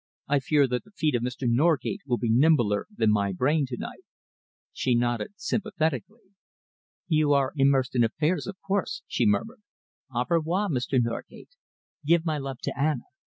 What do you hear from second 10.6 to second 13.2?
Mr. Norgate! Give my love to Anna.